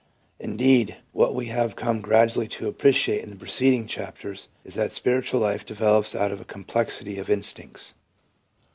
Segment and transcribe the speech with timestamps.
[0.39, 4.95] Indeed, what we have come gradually to appreciate in the preceding chapters is that the
[4.95, 7.93] spiritual life develops out of a complexity of instincts.